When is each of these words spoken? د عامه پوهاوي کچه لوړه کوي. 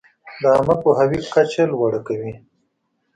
د 0.41 0.43
عامه 0.53 0.75
پوهاوي 0.81 1.19
کچه 1.33 1.63
لوړه 1.71 1.99
کوي. 2.07 2.33